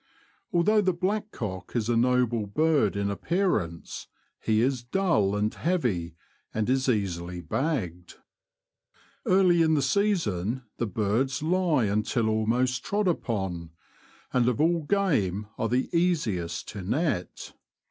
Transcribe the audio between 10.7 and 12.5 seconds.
the birds lie until